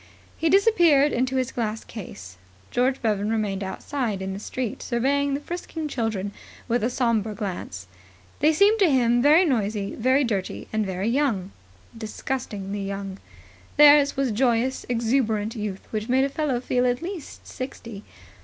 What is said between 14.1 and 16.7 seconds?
was joyous, exuberant youth which made a fellow